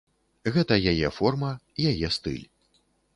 Гэта 0.55 0.77
яе 0.91 1.11
форма, 1.17 1.51
яе 1.91 2.07
стыль. 2.17 2.43